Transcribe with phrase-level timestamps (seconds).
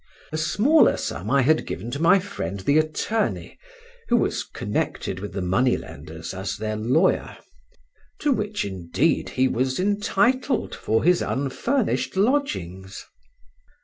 [0.31, 3.59] A smaller sum I had given to my friend the attorney
[4.09, 7.37] (who was connected with the money lenders as their lawyer),
[8.17, 13.05] to which, indeed, he was entitled for his unfurnished lodgings.